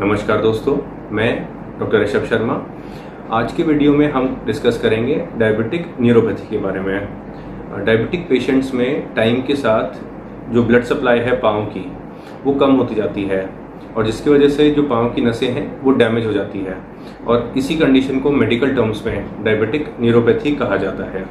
नमस्कार 0.00 0.40
दोस्तों, 0.42 0.76
मैं 1.12 1.32
डॉक्टर 1.78 2.00
ऋषभ 2.02 2.24
शर्मा। 2.24 2.54
आज 3.30 3.52
के 3.52 3.62
वीडियो 3.62 3.92
में 3.92 4.06
हम 4.12 4.28
डिस्कस 4.46 4.78
करेंगे 4.82 5.14
डायबिटिक 5.38 5.86
न्यूरोपैथी 6.00 6.46
के 6.50 6.58
बारे 6.58 6.80
में। 6.80 7.84
डायबिटिक 7.84 8.28
पेशेंट्स 8.28 8.72
में 8.74 9.14
टाइम 9.14 9.42
के 9.42 9.54
साथ 9.54 10.00
जो 10.52 10.62
ब्लड 10.62 10.84
सप्लाई 10.84 11.18
है 11.18 11.36
पाँव 11.40 11.64
की, 11.66 11.84
वो 12.44 12.52
कम 12.54 12.76
होती 12.76 12.94
जाती 12.94 13.24
है 13.24 13.44
और 13.96 14.06
जिसकी 14.06 14.30
वजह 14.30 14.48
से 14.48 14.70
जो 14.70 14.82
पाँव 14.84 15.10
की 15.10 15.24
नसें 15.24 15.48
हैं, 15.48 15.80
वो 15.82 15.92
डैमेज 15.92 16.26
हो 16.26 16.32
जाती 16.32 16.58
है 16.58 16.76
और 17.26 17.52
इसी 17.56 17.76
कंडीशन 17.76 18.20
को 18.20 18.30
मेडिकल 18.30 18.74
टर्म्स 18.76 19.06
में 19.06 19.44
डायबिटिक 19.44 19.94
न्यूरोपैथी 20.00 20.54
कहा 20.56 20.76
जाता 20.76 21.10
है। 21.10 21.24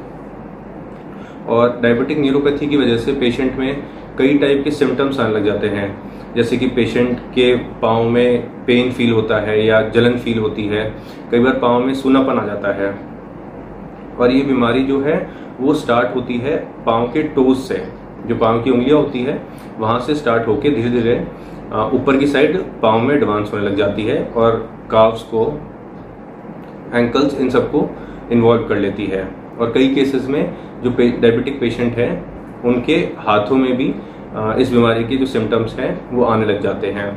और 1.48 1.78
डायबिटिक 1.82 2.18
न्यूरोपैथी 2.18 2.66
की 2.66 2.76
वजह 2.76 2.96
से 2.96 3.12
पेशेंट 3.12 3.56
में 3.58 3.82
कई 4.18 4.38
टाइप 4.38 4.62
के 4.64 4.70
सिम्टम्स 4.70 5.20
आने 5.20 5.34
लग 5.34 5.44
जाते 5.44 5.68
हैं। 5.68 5.88
जैसे 6.34 6.56
कि 6.56 6.66
पेशेंट 6.68 7.18
के 7.34 7.54
पाँव 7.82 8.08
में 8.08 8.42
पेन 8.66 8.90
फील 8.92 9.12
होता 9.12 9.38
है 9.40 9.64
या 9.66 9.80
जलन 9.88 10.16
फील 10.18 10.38
होती 10.38 10.66
है, 10.66 10.84
कई 11.30 11.40
बार 11.40 11.58
पाँव 11.58 11.84
में 11.84 11.94
सूनापन 11.94 12.38
आ 12.38 12.46
जाता 12.46 12.74
है। 12.74 12.90
और 14.16 14.30
ये 14.30 14.42
बीमारी 14.42 14.84
जो 14.84 15.00
है, 15.00 15.16
वो 15.60 15.74
स्टार्ट 15.74 16.14
होती 16.16 16.36
है 16.38 16.56
पाँव 16.86 17.06
के 17.06 17.22
टोज 17.22 17.56
से। 17.58 17.84
जो 18.26 18.36
पाँव 18.36 18.62
की 18.62 18.70
उंगलियाँ 18.70 18.98
होती 18.98 19.22
है, 19.22 19.40
वहाँ 19.78 19.98
से 20.00 20.14
स्टार्ट 20.14 20.46
होके 20.48 20.70
धीरे 20.70 20.90
धीरे 20.90 21.18
ऊपर 21.94 22.16
की 22.16 22.26
साइड 22.26 22.56
पाँव 22.82 23.00
में 23.00 23.14
एडवांस 23.14 23.52
होने 23.52 23.64
लग 23.64 23.76
जाती 23.76 24.02
है 24.02 24.22
और 24.36 24.56
काव्स 24.90 25.22
को 25.34 25.44
एंकल्स 26.94 27.38
इन 27.40 27.50
सबको 27.50 27.88
इन्वॉल्व 28.32 28.66
कर 28.68 28.76
लेती 28.76 29.06
है। 29.06 29.28
और 29.60 29.72
कई 29.72 29.94
केसेस 29.94 30.28
में 30.28 30.54
जो 30.82 30.90
डायबिटिक 30.90 31.60
पेशेंट 31.60 31.96
हैं, 31.96 32.62
उनके 32.62 32.94
हाथों 33.18 33.56
में 33.56 33.76
भी 33.76 33.94
इस 34.62 34.70
बीमारी 34.72 35.04
के 35.04 35.16
जो 35.16 35.26
सिम्टम्स 35.26 35.78
हैं, 35.78 35.90
वो 36.12 36.24
आने 36.24 36.46
लग 36.46 36.60
जाते 36.62 36.86
हैं। 36.86 37.08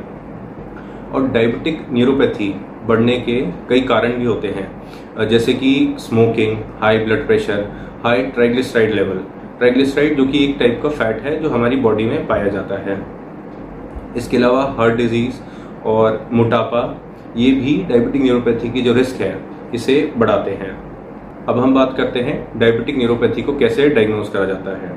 और 1.12 1.28
डायबिटिक 1.28 1.86
न्यूरोपैथी 1.90 2.54
बढ़ने 2.86 3.16
के 3.18 3.40
कई 3.68 3.80
कारण 3.80 4.12
भी 4.12 4.24
होते 4.24 4.48
हैं। 4.48 5.28
जैसे 5.28 5.52
कि 5.54 5.94
smoking 5.98 6.56
high 6.80 6.98
blood 6.98 7.26
pressure 7.26 7.66
high 8.04 8.22
triglyceride 8.22 8.94
level 8.94 9.18
triglyceride 9.58 10.16
जो 10.16 10.24
कि 10.24 10.44
एक 10.44 10.56
टाइप 10.58 10.80
का 10.82 10.88
फैट 10.88 11.22
है, 11.22 11.42
जो 11.42 11.48
हमारी 11.48 11.76
बॉडी 11.76 12.04
में 12.04 12.26
पाया 12.26 12.48
जाता 12.48 12.78
है। 12.78 13.02
इसके 14.16 14.36
अलावा 14.36 14.74
हार्ट 14.78 14.94
डिज़ीज़ 14.94 15.34
और 15.84 16.28
मोटापा, 16.32 16.82
ये 17.36 17.50
भी 17.50 17.84
डायबिटिक 17.88 18.22
न्यूरोपैथी 18.22 18.70
की 18.72 18.82
जो 18.82 18.92
रिस्क 18.92 19.20
है, 19.20 19.40
इसे 19.74 20.12
बढ़ाते 20.16 20.50
हैं। 20.50 20.83
अब 21.48 21.58
हम 21.58 21.74
बात 21.74 21.96
करते 21.96 22.20
हैं 22.20 22.36
डायबिटिक 22.58 22.96
न्यूरोपैथी 22.98 23.42
को 23.42 23.56
कैसे 23.58 23.88
डायग्नोज 23.88 24.28
करा 24.28 24.44
जाता 24.44 24.76
है। 24.78 24.92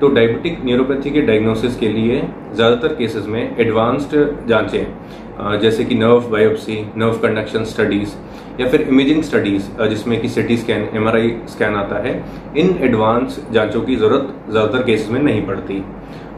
तो 0.00 0.08
डायबिटिक 0.08 0.64
न्यूरोपैथी 0.64 1.10
के 1.10 1.20
डायग्नोसिस 1.22 1.76
के 1.78 1.88
लिए 1.88 2.20
ज़्यादातर 2.54 2.94
केसेस 2.96 3.26
में 3.26 3.56
एडवांस्ड 3.58 4.16
जांचें 4.48 5.60
जैसे 5.60 5.84
कि 5.84 5.94
nerve 5.94 6.28
biopsy 6.30 6.78
nerve 6.96 7.18
conduction 7.18 7.64
studies 7.64 8.14
या 8.60 8.68
फिर 8.68 8.80
इमेजिंग 8.82 9.22
स्टडीज़ 9.22 9.68
जिसमें 9.88 10.20
कि 10.20 10.28
सिटी 10.28 10.56
स्कैन 10.56 10.88
एमआरआई 10.94 11.34
स्कैन 11.48 11.74
आता 11.76 11.98
है। 12.04 12.12
इन 12.56 12.76
एडवांस 12.82 13.40
जांचों 13.52 13.80
की 13.82 13.96
ज़रूरत 13.96 14.34
ज़्यादातर 14.50 14.82
केसेस 14.82 15.10
में 15.10 15.20
नहीं 15.22 15.46
पड़ती। 15.46 15.82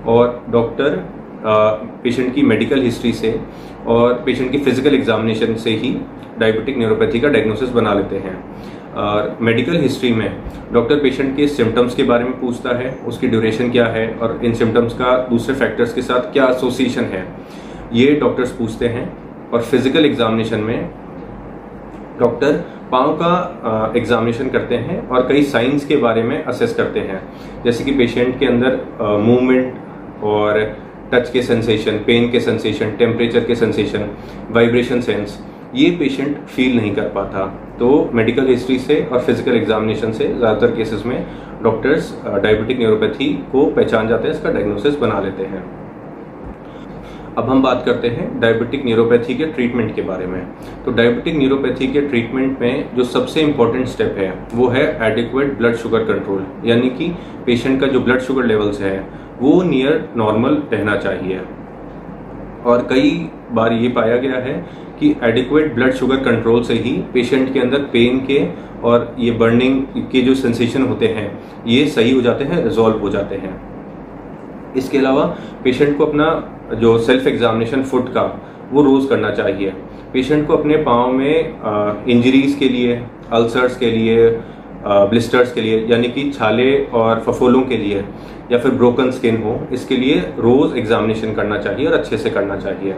और 0.07 0.45
डॉक्टर 0.51 1.03
पेशेंट 2.03 2.35
की 2.35 2.43
मेडिकल 2.45 2.83
हिस्ट्री 2.83 3.13
से 3.13 3.39
और 3.89 4.23
पेशेंट 4.27 4.51
की 4.53 4.59
फ़िज़िकल 4.59 4.95
एग्जामिनेशन 4.95 5.55
से 5.57 5.71
ही 5.77 5.97
डायबिटिक 6.39 6.79
न्यूरोपैथी 6.79 7.21
का 7.21 7.29
डायग्नोसिस 7.29 7.71
बना 7.71 7.95
लेते 7.95 8.17
हैं। 8.19 8.37
मेडिकल 9.41 9.77
हिस्ट्री 9.79 10.13
में 10.13 10.31
डॉक्टर 10.73 10.99
पेशेंट 11.01 11.37
के 11.37 11.47
सिम्टम्स 11.49 11.95
के 11.95 12.03
बारे 12.03 12.25
में 12.25 12.41
पूछता 12.41 12.77
है, 12.77 12.91
उसकी 13.07 13.29
ड्यूरेशन 13.29 13.71
क्या 13.71 13.87
है 13.87 14.07
और 14.13 14.41
इन 14.45 14.55
सिम्टम्स 14.55 14.95
का 14.95 15.17
दूसरे 15.31 15.55
फैक्टर्स 15.55 15.95
के 15.95 16.03
साथ 16.03 16.33
क्या 16.33 16.49
एसोसिएशन 16.49 17.05
है, 17.13 17.27
ये 17.93 18.15
डॉक्टर्स 18.21 18.51
पूछते 18.53 18.89
हैं। 18.89 19.13
और 19.53 19.63
फ़िज़िकल 19.63 20.05
एग्जामिनेशन 20.05 20.61
में 20.61 20.91
डॉक्टर 22.21 22.53
पाँव 22.93 23.13
का 23.21 23.93
एग्जामिनेशन 23.97 24.49
करते 24.51 24.77
हैं 24.79 25.07
और 25.09 25.27
कई 25.29 25.43
साइंस 25.45 25.85
के 25.85 25.97
बारे 25.97 26.23
में 26.23 26.43
असेस 26.45 26.75
करते 26.75 27.01
हैं। 27.01 27.21
जैसे 27.65 27.85
कि 27.85 27.93
पेशेंट 27.93 28.39
के 28.39 28.47
अंदर 28.47 28.81
मूवमेंट 29.21 30.23
और 30.25 30.61
टच 31.13 31.31
के 31.31 31.43
सेंसेशन 31.43 31.99
पेन 32.07 32.31
के 32.31 32.41
सेंसेशन 32.41 32.91
टेम्परेचर 32.99 33.45
के 33.45 33.55
सेंसेशन 33.55 34.09
वाइब्रेशन 34.51 35.01
सेंस 35.01 35.39
ये 35.75 35.91
पेशेंट 35.99 36.37
फील 36.47 36.77
नहीं 36.77 36.95
कर 36.95 37.09
पाता। 37.11 37.47
तो 37.79 38.11
मेडिकल 38.15 38.49
हिस्ट्री 38.49 38.79
से 38.79 39.01
और 39.03 39.21
फ़िज़िकल 39.21 39.57
एग्जामिनेशन 39.57 40.13
से 40.13 40.27
ज़्यादातर 40.27 40.75
केसेस 40.77 41.07
में 41.07 41.27
डॉक्टर्स 41.63 42.13
डायबिटिक 42.25 42.79
न्यूरोपैथी 42.79 43.33
को 43.53 43.65
पहचान 43.67 44.09
जाते 44.09 44.29
हैं, 44.29 44.35
इसका 44.35 44.51
डायग्नोसिस 44.51 44.99
बना 44.99 45.21
लेते 45.21 45.43
हैं। 45.45 45.65
अब 47.39 47.49
हम 47.51 47.63
बात 47.63 47.83
करते 47.87 48.09
हैं 48.09 48.29
डायबिटिक 48.41 48.85
न्यूरोपैथी 48.85 49.35
के 49.35 49.47
ट्रीटमेंट 49.47 49.95
के 49.95 50.03
बारे 50.03 50.27
में। 50.27 50.41
तो 50.85 50.93
डायबिटिक 50.93 51.37
न्यूरोपैथी 51.37 51.87
के 51.93 52.01
ट्रीटमेंट 52.03 52.61
में 52.61 52.97
जो 52.97 53.05
सबसे 53.05 53.41
इंपॉर्टेंट 53.43 53.87
स्टेप 53.89 54.15
है, 54.19 54.33
वो 54.55 54.69
है 54.69 54.85
एडिक्वेट 55.03 55.57
ब्लड 55.59 55.77
शुगर 55.77 56.05
कंट्रोल 56.05 56.45
यानी 56.65 56.91
कि 56.91 57.09
पेशेंट 57.47 57.81
का 57.81 57.87
जो 57.87 58.01
ब्लड 58.01 58.21
शुगर 58.21 58.45
लेवल्स 58.45 58.81
है, 58.81 58.99
वो 59.41 59.63
नियर 59.65 60.09
नॉर्मल 60.17 60.63
रहना 60.73 60.97
चाहिए। 60.99 61.41
और 62.65 62.87
कई 62.91 63.11
बार 63.55 63.73
ये 63.73 63.89
पाया 63.91 64.17
गया 64.17 64.39
है 64.41 64.55
कि 65.01 65.15
एडिक्वेट 65.25 65.75
ब्लड 65.75 65.93
शुगर 65.95 66.17
कंट्रोल 66.25 66.63
से 66.63 66.75
ही 66.75 66.93
पेशेंट 67.15 67.53
के 67.53 67.61
अंदर 67.61 67.79
पेन 67.93 68.19
के 68.27 68.39
और 68.83 69.15
ये 69.19 69.31
बर्निंग 69.33 69.83
के 70.13 70.23
जो 70.23 70.35
सेंसेशन 70.35 70.83
होते 70.83 71.07
हैं, 71.09 71.29
ये 71.67 71.87
सही 71.87 72.13
हो 72.13 72.21
जाते 72.21 72.45
हैं 72.45 72.63
रिजॉल्व 72.65 72.99
हो 72.99 73.11
जाते 73.11 73.37
हैं। 73.37 73.55
इसके 74.77 74.99
अलावा 74.99 75.25
पेशेंट 75.65 75.97
को 75.99 76.07
अपना 76.07 76.27
जो 76.75 76.97
सेल्फ 76.99 77.27
एग्जामिनेशन 77.27 77.83
फुट 77.83 78.09
का, 78.09 78.23
वो 78.73 78.83
रोज़ 78.83 79.09
करना 79.09 79.31
चाहिए। 79.31 79.73
पेशेंट 80.13 80.47
को 80.47 80.57
अपने 80.57 80.77
पाँव 80.85 81.13
में 81.13 82.05
इंजरीज 82.09 82.57
के 82.59 82.69
लिए 82.69 83.01
अल्सर्स 83.33 83.77
के 83.79 83.91
लिए 83.91 84.29
ब्लिस्टर्स 84.87 85.53
के 85.53 85.61
लिए, 85.61 85.85
यानी 85.89 86.09
कि 86.09 86.31
छाले 86.31 86.85
और 86.95 87.21
फफोलों 87.21 87.63
के 87.63 87.77
लिए, 87.77 88.05
या 88.53 88.59
फिर 88.59 88.71
ब्रोकन 88.73 89.11
स्किन 89.11 89.43
हो, 89.43 89.61
इसके 89.73 89.97
लिए 89.97 90.21
रोज़ 90.39 90.77
एग्जामिनेशन 90.79 91.35
करना 91.35 91.59
चाहिए 91.59 91.87
और 91.87 91.93
अच्छे 91.95 92.19
से 92.19 92.31
करना 92.31 92.57
चाहिए। 92.59 92.97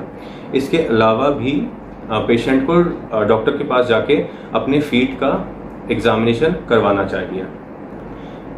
इसके 0.55 0.79
अलावा 0.79 1.31
भी 1.33 1.53
पेशेंट 2.27 2.67
को 2.67 2.83
डॉक्टर 3.25 3.57
के 3.59 3.65
पास 3.65 3.87
जाके 3.87 4.17
अपने 4.55 4.81
फीट 4.83 5.15
का 5.21 5.33
एग्जामिनेशन 5.91 6.55
करवाना 6.69 7.05
चाहिए। 7.07 7.47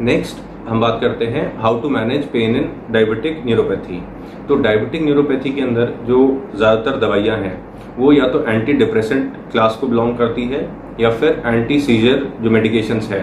नेक्स्ट 0.03 0.43
हम 0.67 0.81
बात 0.81 0.99
करते 1.01 1.25
हैं 1.27 1.45
how 1.59 1.79
to 1.81 1.89
manage 1.89 2.25
pain 2.31 2.55
in 2.55 2.69
diabetic 2.91 3.41
neuropathy 3.45 4.01
तो 4.47 4.55
डायबिटिक 4.57 5.01
न्यूरोपैथी 5.03 5.49
के 5.51 5.61
अंदर 5.61 5.93
जो 6.05 6.19
ज़्यादातर 6.55 6.97
दवाइयाँ 6.99 7.37
हैं, 7.37 7.57
वो 7.97 8.11
या 8.13 8.27
तो 8.27 8.43
एंटी 8.43 8.73
डिप्रेसेंट 8.75 9.33
क्लास 9.51 9.77
को 9.81 9.87
बिलोंग 9.87 10.17
करती 10.17 10.45
है 10.47 10.61
या 10.99 11.09
फिर 11.11 11.41
एंटी 11.45 11.79
सीजर 11.79 12.25
जो 12.41 12.49
मेडिकेशंस 12.49 13.09
है, 13.11 13.19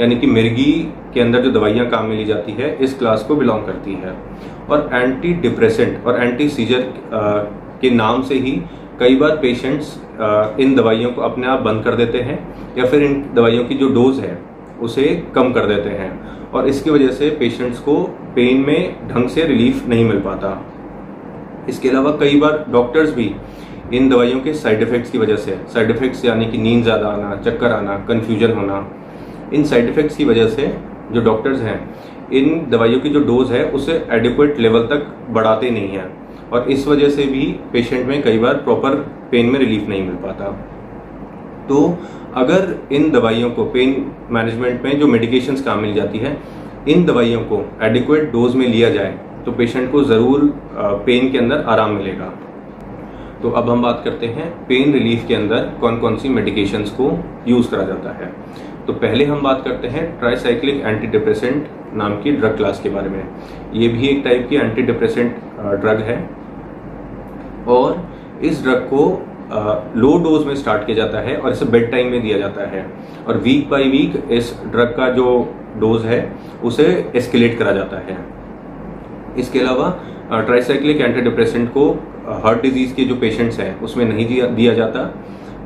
यानी 0.00 0.16
कि 0.16 0.26
मिर्गी 0.26 0.72
के 1.14 1.20
अंदर 1.20 1.40
जो 1.40 1.50
दवाइयाँ 1.50 1.88
काम 1.90 2.06
में 2.06 2.16
ली 2.16 2.24
जाती 2.24 2.52
है, 2.52 2.76
इस 2.76 2.98
क्लास 2.98 3.22
को 3.22 3.36
बिलोंग 3.36 3.64
करती 3.66 3.94
है। 3.94 4.14
और 4.68 4.88
एंटी 4.94 5.32
डिप्रेसेंट 5.42 6.06
और 6.06 6.22
एंटी 6.22 6.48
सीजर 6.48 6.84
के 7.82 7.90
नाम 7.90 8.22
से 8.22 8.34
ही 8.36 8.52
कई 9.00 9.16
बार 9.16 9.36
पेशेंट्स 9.36 9.94
इन 10.60 10.74
दवाइयों 10.74 11.10
को 11.12 11.22
अपने 11.22 11.46
आप 11.46 11.60
बंद 11.62 11.84
कर 11.84 11.94
देते 11.94 12.18
हैं, 12.20 12.38
या 12.78 12.84
फिर 12.84 13.02
इन 13.02 13.22
दवाइयों 13.34 13.64
की 13.64 13.74
जो 13.74 13.88
डोज 13.88 14.18
है, 14.20 14.38
उसे 14.80 15.04
कम 15.34 15.52
कर 15.52 15.66
देते 15.66 15.90
हैं। 15.90 16.10
और 16.48 16.68
इसकी 16.68 16.90
वजह 16.90 17.10
से 17.10 17.28
पेशेंट्स 17.30 17.78
को 17.78 17.96
पेन 18.34 18.64
में 18.66 19.08
ढंग 19.08 19.28
से 19.28 19.44
रिलीफ 19.44 19.86
नहीं 19.88 20.04
मिल 20.04 20.20
पाता। 20.20 20.50
इसके 21.68 21.88
अलावा 21.88 22.10
कई 22.20 22.38
बार 22.40 22.64
डॉक्टर्स 22.70 23.14
भी 23.14 23.34
इन 23.94 24.08
दवाइयों 24.08 24.40
के 24.40 24.52
साइड 24.54 24.82
इफ़ेक्ट्स 24.82 25.10
की 25.10 25.18
वजह 25.18 25.36
से 25.36 25.58
साइड 25.74 25.90
इफ़ेक्ट्स 25.90 26.24
यानी 26.24 26.46
कि 26.46 26.58
नींद 26.58 26.82
ज़्यादा 26.84 27.08
आना, 27.08 27.34
चक्कर 27.36 27.72
आना 27.72 27.96
कन्फ्यूज़न 28.08 28.52
होना, 28.52 28.86
इन 29.54 29.64
साइड 29.64 29.88
इफ़ेक्ट्स 29.88 30.16
की 30.16 30.24
वजह 30.24 30.48
से 30.48 30.66
जो 31.12 31.20
डॉक्टर्स 31.22 31.60
हैं, 31.60 31.78
इन 32.32 32.66
दवाइयों 32.70 33.00
की 33.00 33.10
जो 33.10 33.20
डोज 33.22 33.52
है, 33.52 33.64
उसे 33.70 33.92
एडिक्वेट 34.12 34.58
लेवल 34.60 34.82
तक 34.86 35.06
बढ़ाते 35.30 35.70
नहीं 35.70 35.88
हैं। 35.88 36.10
और 36.50 36.70
इस 36.70 36.86
वजह 36.88 37.08
से 37.10 37.24
भी 37.26 37.44
पेशेंट 37.72 38.06
में 38.06 38.22
कई 38.22 38.38
बार 38.38 38.54
प्रॉपर 38.58 38.94
पेन 39.30 39.46
में 39.46 39.58
रिलीफ 39.58 39.88
नहीं 39.88 40.02
मिल 40.02 40.16
पाता। 40.16 40.50
तो 41.68 41.98
अगर 42.36 42.74
इन 42.92 43.10
दवाइयों 43.10 43.50
को 43.50 43.64
पेन 43.66 44.10
मैनेजमेंट 44.30 44.84
में 44.84 44.98
जो 45.00 45.06
मेडिकेशंस 45.06 45.62
काम 45.64 45.80
मिल 45.80 45.94
जाती 45.94 46.18
है, 46.18 46.36
इन 46.88 47.04
दवाइयों 47.06 47.40
को 47.42 47.64
एडिक्वेट 47.82 48.30
डोज 48.32 48.54
में 48.56 48.66
लिया 48.66 48.90
जाए 48.90 49.18
तो 49.44 49.52
पेशेंट 49.52 49.90
को 49.92 50.02
ज़रूर 50.04 50.52
पेन 51.06 51.30
के 51.32 51.38
अंदर 51.38 51.64
आराम 51.68 51.94
मिलेगा। 51.94 52.32
तो 53.42 53.50
अब 53.50 53.68
हम 53.70 53.82
बात 53.82 54.00
करते 54.04 54.26
हैं 54.26 54.50
पेन 54.66 54.92
रिलीफ 54.92 55.26
के 55.28 55.34
अंदर 55.34 55.68
कौन 55.80 55.98
कौन 55.98 56.16
सी 56.16 56.28
मेडिकेशंस 56.28 56.90
को 56.90 57.10
यूज़ 57.48 57.70
करा 57.70 57.82
जाता 57.82 58.12
है। 58.12 58.32
तो 58.86 58.92
पहले 58.94 59.24
हम 59.24 59.42
बात 59.42 59.62
करते 59.64 59.88
हैं 59.88 60.18
ट्राईसाइक्लिक 60.18 60.80
एंटी 60.80 61.06
डिप्रेसेंट 61.06 61.68
नाम 61.94 62.14
की 62.22 62.32
ड्रग 62.32 62.56
क्लास 62.56 62.80
के 62.82 62.88
बारे 62.88 63.10
में। 63.10 63.22
ये 63.74 63.88
भी 63.88 64.08
एक 64.08 64.22
टाइप 64.24 64.46
की 64.50 64.56
एंटी 64.56 64.82
डिप्रेसेंट 64.82 65.36
ड्रग 65.80 66.00
है। 66.00 66.18
और 67.68 68.06
इस 68.42 68.62
ड्रग 68.62 68.88
को 68.92 69.06
लो 69.96 70.16
डोज 70.24 70.46
में 70.46 70.54
स्टार्ट 70.56 70.86
किया 70.86 70.96
जाता 70.96 71.20
है 71.20 71.36
और 71.36 71.52
इसे 71.52 71.64
बेड 71.66 71.90
टाइम 71.90 72.10
में 72.10 72.20
दिया 72.22 72.38
जाता 72.38 72.68
है। 72.70 72.84
और 73.28 73.36
वीक 73.38 73.68
बाय 73.70 73.84
वीक 73.84 74.22
इस 74.30 74.54
ड्रग 74.66 74.94
का 74.96 75.08
जो 75.12 75.26
डोज 75.78 76.04
है, 76.06 76.20
उसे 76.64 76.84
एस्केलेट 77.16 77.58
करा 77.58 77.72
जाता 77.72 77.98
है। 78.00 78.18
इसके 79.38 79.60
अलावा 79.60 79.88
ट्राईसाइक्लिक 80.32 81.00
एंटी 81.00 81.20
डिप्रेसेंट 81.20 81.68
को 81.70 81.90
हार्ट 82.34 82.62
डिज़ीज़ 82.62 82.94
के 82.94 83.04
जो 83.04 83.14
पेशेंट्स 83.16 83.58
हैं, 83.60 83.80
उसमें 83.80 84.04
नहीं 84.04 84.26
दिया 84.26 84.46
दिया 84.48 84.74
जाता। 84.74 85.02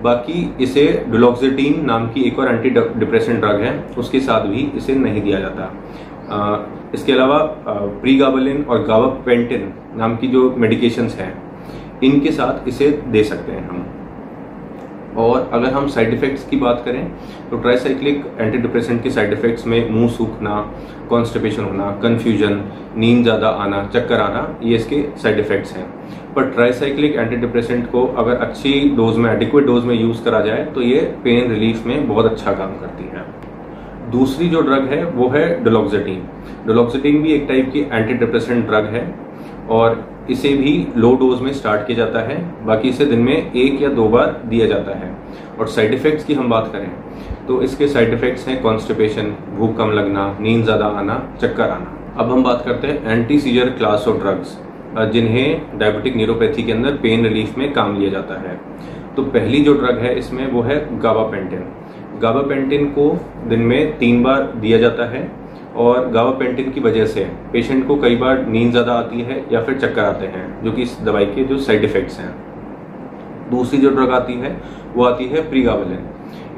बाकी 0.03 0.55
इसे 0.61 0.85
डुलॉक्सिटीन 1.09 1.85
नाम 1.87 2.06
की 2.09 2.23
एक 2.23 2.38
और 2.38 2.49
एंटी 2.49 2.70
डिप्रेशन 2.70 3.41
ड्रग 3.41 3.61
है, 3.61 3.73
उसके 3.99 4.20
साथ 4.20 4.47
भी 4.47 4.70
इसे 4.76 4.94
नहीं 4.94 5.23
दिया 5.23 5.41
जाता। 5.41 5.70
इसके 6.94 7.12
अलावा 7.12 7.38
प्रीगाबलिन 7.67 8.62
और 8.62 8.82
गावापेंटिन 8.85 9.73
नाम 9.97 10.17
की 10.17 10.26
जो 10.26 10.50
मेडिकेशंस 10.56 11.14
हैं, 11.17 11.32
इनके 12.05 12.31
साथ 12.32 12.69
इसे 12.69 12.91
दे 13.08 13.25
सकते 13.25 13.53
हैं 13.53 13.69
हम। 13.69 13.85
अगर 15.52 15.72
हम 15.72 15.88
साइड 15.88 16.14
इफ़ेक्ट्स 16.14 16.49
की 16.49 16.56
बात 16.58 16.82
करें 16.84 17.04
तो 17.50 17.56
ट्राईसाइक्लिक 17.58 18.25
एंटी 18.40 18.58
डिप्रेसेंट 18.58 19.02
के 19.02 19.10
साइड 19.10 19.32
इफ़ेक्ट्स 19.32 19.66
में 19.66 19.90
मुँह 19.90 20.08
सूखना 20.10 20.60
कॉन्स्टिपेशन 21.10 21.64
होना 21.64 21.90
कन्फ्यूज़न 22.02 22.62
नींद 22.96 23.22
ज़्यादा 23.22 23.49
आना, 23.49 23.82
चक्कर 23.94 24.20
आना, 24.20 24.58
ये 24.62 24.76
इसके 24.76 25.04
साइड 25.22 25.38
इफ़ेक्ट्स 25.40 25.72
हैं। 25.72 25.87
पर 26.34 26.50
ट्राईसाइक्लिक 26.50 27.16
एंटी 27.16 27.37
डिप्रेसेंट 27.37 27.90
को 27.90 28.06
अगर 28.19 28.37
अच्छी 28.38 28.72
डोज 28.96 29.16
में 29.16 29.31
एडिक्वेट 29.32 29.66
डोज 29.66 29.84
में 29.84 29.94
यूज़ 29.94 30.22
करा 30.25 30.40
जाए 30.40 30.64
तो 30.75 30.82
ये 30.82 31.00
पेन 31.25 31.50
रिलीफ 31.50 31.87
में 31.87 32.08
बहुत 32.08 32.26
अच्छा 32.26 32.52
काम 32.52 32.78
करती 32.81 33.05
है। 33.06 33.25
दूसरी 34.10 34.48
जो 34.48 34.60
ड्रग 34.60 34.88
है, 34.88 35.05
वो 35.06 35.28
है 35.28 35.62
डोलॉक्सिटीन 35.64 36.22
डोलॉक्सिटीन 36.66 37.22
भी 37.22 37.32
एक 37.32 37.46
टाइप 37.48 37.70
की 37.72 37.81
एंटी 37.82 38.14
डिप्रेसेंट 38.14 38.66
ड्रग 38.66 38.87
है, 38.94 39.05
और 39.70 39.94
इसे 40.30 40.52
भी 40.54 40.72
लो 40.96 41.14
डोज 41.16 41.40
में 41.40 41.52
स्टार्ट 41.52 41.86
किया 41.86 41.96
जाता 41.96 42.20
है। 42.22 42.36
बाकी 42.66 42.88
इसे 42.88 43.06
दिन 43.06 43.20
में 43.20 43.52
एक 43.52 43.82
या 43.82 43.88
दो 43.90 44.08
बार 44.08 44.40
दिया 44.46 44.66
जाता 44.66 44.96
है। 44.98 45.10
और 45.58 45.69
साइड 45.69 45.94
इफ़ेक्ट्स 45.94 46.24
की 46.24 46.34
हम 46.34 46.50
बात 46.50 46.70
करें 46.72 46.90
तो 47.46 47.60
इसके 47.62 47.88
साइड 47.88 48.12
इफ़ेक्ट्स 48.14 48.46
हैं 48.48 48.60
कॉन्स्टिपेशन 48.62 49.34
भूख 49.56 49.76
कम 49.76 49.90
लगना, 49.90 50.36
नींद 50.40 50.64
ज़्यादा 50.64 50.86
आना, 50.88 51.16
चक्कर 51.40 51.70
आना। 51.70 51.98
अब 52.14 52.30
हम 52.30 52.42
बात 52.44 52.62
करते 52.66 52.86
हैं 52.86 53.12
anti 53.12 53.38
seizure 53.40 53.70
class 53.70 54.08
of 54.08 54.20
drugs 54.20 54.58
जिन्हें 55.12 55.78
डायबिटिक 55.78 56.16
न्यूरोपैथी 56.16 56.62
के 56.62 56.72
अंदर 56.72 56.96
पेन 57.02 57.24
रिलीफ 57.24 57.58
में 57.58 57.72
काम 57.72 57.98
लिया 57.98 58.10
जाता 58.10 58.40
है। 58.40 58.58
तो 59.16 59.22
पहली 59.24 59.60
जो 59.60 59.74
ड्रग 59.74 59.98
है, 59.98 60.19
इसमें 60.19 60.46
वो 60.52 60.62
है 60.62 60.76
गावापेंटिन 61.00 61.64
गावापेंटिन 62.22 62.86
को 62.88 63.06
दिन 63.48 63.60
में 63.62 63.98
तीन 63.98 64.22
बार 64.22 64.42
दिया 64.56 64.78
जाता 64.78 65.04
है। 65.10 65.22
और 65.76 66.08
गावापेंटिन 66.10 66.70
की 66.70 66.80
वजह 66.80 67.06
से 67.06 67.24
पेशेंट 67.52 67.86
को 67.86 67.96
कई 67.96 68.16
बार 68.16 68.46
नींद 68.46 68.70
ज़्यादा 68.70 68.92
आती 68.94 69.20
है 69.20 69.44
या 69.52 69.62
फिर 69.62 69.78
चक्कर 69.78 70.04
आते 70.04 70.26
हैं, 70.26 70.62
जो 70.64 70.72
कि 70.72 70.82
इस 70.82 70.98
दवाई 71.04 71.26
के 71.26 71.44
जो 71.44 71.58
साइड 71.60 71.84
इफ़ेक्ट्स 71.84 72.19
हैं। 72.20 72.34
दूसरी 73.50 73.78
जो 73.78 73.90
ड्रग 73.90 74.10
आती 74.12 74.34
है, 74.34 74.56
वो 74.94 75.04
आती 75.04 75.24
है 75.26 75.48
प्रीगावलिन 75.50 76.08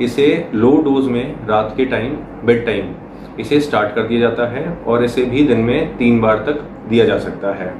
इसे 0.03 0.27
लो 0.55 0.77
डोज 0.85 1.09
में 1.09 1.47
रात 1.49 1.75
के 1.77 1.85
टाइम 1.85 2.17
बेड 2.45 2.65
टाइम 2.67 2.95
इसे 3.41 3.61
स्टार्ट 3.61 3.95
कर 3.95 4.03
दिया 4.03 4.21
जाता 4.21 4.47
है 4.49 4.67
और 4.87 5.05
इसे 5.05 5.25
भी 5.25 5.43
दिन 5.45 5.59
में 5.61 5.97
तीन 5.99 6.21
बार 6.21 6.45
तक 6.47 6.61
दिया 6.89 7.05
जा 7.05 7.19
सकता 7.19 7.53
है। 7.55 7.73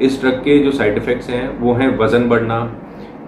इस 0.00 0.20
ड्रग 0.20 0.38
के 0.44 0.58
जो 0.58 0.70
साइड 0.72 0.96
इफ़ेक्ट्स 0.98 1.30
हैं, 1.30 1.58
वो 1.58 1.72
हैं 1.74 1.96
वज़न 1.98 2.28
बढ़ना 2.28 2.58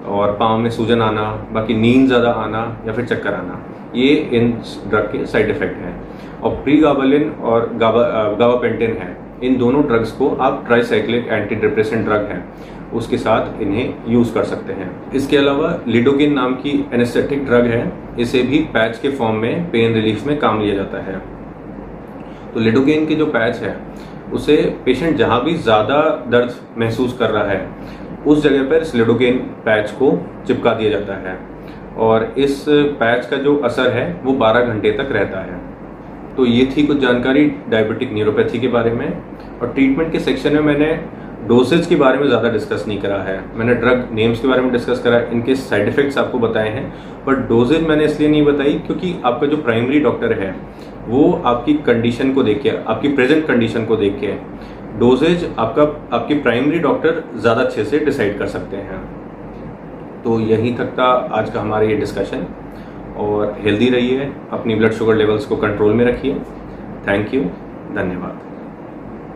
और 0.08 0.36
पाँव 0.36 0.58
में 0.58 0.70
सूजन 0.70 1.02
आना, 1.02 1.22
बाकी 1.52 1.74
नींद 1.74 2.06
ज़्यादा 2.06 2.30
आना 2.30 2.62
या 2.86 2.92
फिर 2.92 3.04
चक्कर 3.06 3.34
आना। 3.34 3.64
ये 3.94 4.14
इन 4.32 4.50
ड्रग 4.88 5.12
के 5.12 5.24
साइड 5.26 5.50
इफ़ेक्ट 5.50 5.76
हैं। 5.76 5.94
और 6.42 6.54
प्री 6.64 6.76
गाबलिन 6.76 7.31
और 7.31 7.70
गावापेंटिन 7.76 8.96
है। 8.96 9.16
इन 9.44 9.56
दोनों 9.58 9.82
ड्रग्स 9.82 10.12
को 10.12 10.28
आप 10.37 10.64
ट्राईसाइक्लिक 10.66 11.28
एंटी 11.28 11.54
डिप्रेशन 11.56 12.04
ड्रग 12.04 12.28
हैं। 12.31 12.44
उसके 12.92 13.19
साथ 13.19 13.62
इन्हें 13.62 13.94
यूज़ 14.08 14.32
कर 14.34 14.44
सकते 14.44 14.72
हैं। 14.72 14.90
इसके 15.12 15.37
अलावा 15.37 15.78
लिडोगिन 15.88 16.32
नाम 16.32 16.54
की 16.54 16.70
एनेस्थेटिक 16.94 17.44
ड्रग 17.46 17.66
है। 17.66 17.92
इसे 18.19 18.42
भी 18.42 18.58
पैच 18.75 18.98
के 18.98 19.10
फॉर्म 19.10 19.37
में 19.37 19.70
पेन 19.70 19.94
रिलीफ 19.94 20.26
में 20.26 20.38
काम 20.38 20.60
लिया 20.60 20.75
जाता 20.75 21.02
है। 21.02 21.19
तो 22.54 22.60
लिडोगिन 22.60 23.06
की 23.06 23.14
जो 23.14 23.26
पैच 23.26 23.56
है, 23.56 23.76
उसे 24.32 24.56
पेशेंट 24.84 25.16
जहाँ 25.16 25.43
भी 25.44 25.54
ज़्यादा 25.54 26.00
दर्द 26.28 26.54
महसूस 26.78 27.16
कर 27.19 27.31
रहा 27.31 27.44
है, 27.44 27.66
उस 28.26 28.43
जगह 28.43 28.69
पर 28.70 28.82
इस 28.82 28.94
लिडोगिन 28.94 29.38
पैच 29.64 29.90
को 29.93 30.12
चिपका 30.46 30.75
दिया 30.75 30.90
जाता 30.90 31.14
है। 31.20 31.38
और 31.98 32.32
इस 32.38 32.64
पैच 32.69 33.26
का 33.26 33.36
जो 33.36 33.56
असर 33.56 33.90
है, 33.90 34.20
वो 34.25 34.32
12 34.34 34.64
घंटे 34.64 34.90
तक 34.93 35.12
रहता 35.12 35.40
है। 35.40 35.58
तो 36.37 36.47
ये 36.47 36.65
थी 36.67 36.87
कुछ 36.87 36.99
जानकारी 36.99 37.44
डायबिटिक 37.71 38.12
न्यूरोपैथी 38.12 38.59
के 38.61 38.69
बारे 38.69 38.91
में। 38.93 39.09
और 39.61 39.73
ट्रीटमेंट 39.75 40.12
के 40.12 40.21
सेक्शन 40.21 40.53
में 40.53 40.61
मैंने 40.62 40.93
डोसेज 41.49 41.87
के 41.87 41.97
बारे 41.97 42.19
में 42.19 42.27
ज़्यादा 42.27 42.49
डिस्कस 42.50 42.85
नहीं 42.88 42.99
करा 43.00 43.17
है। 43.23 43.38
मैंने 43.56 43.75
ड्रग 43.75 44.09
नेम्स 44.12 44.41
के 44.41 44.49
बारे 44.49 44.62
में 44.62 44.73
डिस्कस 44.73 45.00
करा, 45.05 45.19
इनके 45.32 45.55
साइड 45.56 45.88
इफ़ेक्ट्स 45.88 46.19
आपको 46.19 46.38
बताए 46.38 46.69
हैं। 46.69 46.93
पर 47.27 47.37
डोजेज 47.49 47.87
मैंने 47.88 48.05
इसलिए 48.05 48.29
नहीं 48.29 48.44
बताई 48.44 48.73
क्योंकि 48.87 49.15
आपका 49.25 49.47
जो 49.47 49.56
प्राइमरी 49.59 50.00
डॉक्टर 50.00 50.32
है, 50.32 50.55
वो 51.06 51.32
आपकी 51.47 51.75
कंडीशन 51.87 52.32
को 52.32 52.43
देख 52.43 52.62
के, 52.62 52.71
आपकी 52.71 53.09
प्रेजेंट 53.11 53.47
कंडीशन 53.47 53.85
को 53.85 53.97
देख 53.97 54.19
के 54.21 54.32
डोजेज 54.99 55.49
आपका, 55.59 55.82
आपकी 56.17 56.35
प्राइमरी 56.37 56.79
डॉक्टर 56.79 57.23
ज़्यादा 57.37 57.62
अच्छे 57.62 57.85
से 57.85 57.99
डिसाइड 58.00 58.38
कर 58.38 58.47
सकते 58.49 58.77
हैं। 58.77 59.03
तो 60.25 60.38
यहीं 60.43 60.75
तक 60.77 60.93
था 60.99 61.05
आज 61.32 61.50
का 61.50 61.61
हमारा 61.61 61.87
ये 61.87 61.97
डिस्कशन 61.97 62.47
और 63.20 63.56
हेल्दी 63.61 63.88
रहिए 63.88 64.32
अपनी 64.50 64.75
ब्लड 64.75 64.93
शुगर 64.93 65.14
लेवल्स 65.14 65.46
को 65.46 65.56
कंट्रोल 65.56 65.93
में 65.93 66.05
रखिए। 66.05 66.34
थैंक 67.08 67.34
यू 67.34 67.43
धन्यवाद। 67.94 68.50